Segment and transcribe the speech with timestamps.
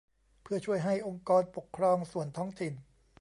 [0.41, 2.73] เพื่อช่วยให้องค์กรปกครองส่วนท้องถิ่น